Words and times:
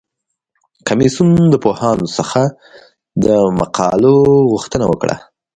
کمیسیون 0.87 1.29
د 1.49 1.55
پوهانو 1.63 2.05
څخه 2.17 2.41
د 3.23 3.25
مقالو 3.59 4.17
غوښتنه 4.51 4.85
وکړه. 4.87 5.15